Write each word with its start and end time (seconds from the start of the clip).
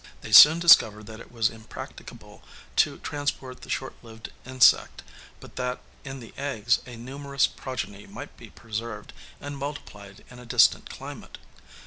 They 0.21 0.31
soon 0.31 0.57
discovered 0.57 1.05
that 1.05 1.19
it 1.19 1.31
was 1.31 1.51
impracticable 1.51 2.41
to 2.77 2.97
transport 2.97 3.61
the 3.61 3.69
short 3.69 3.93
lived 4.01 4.31
insect, 4.47 5.03
but 5.39 5.57
that 5.57 5.79
in 6.03 6.19
the 6.19 6.33
eggs 6.37 6.79
a 6.87 6.95
numerous 6.95 7.45
progeny 7.45 8.07
might 8.07 8.35
be 8.35 8.49
preserved 8.49 9.13
and 9.39 9.55
multiplied 9.55 10.25
in 10.31 10.39
a 10.39 10.45
distant 10.47 10.89
climate. 10.89 11.37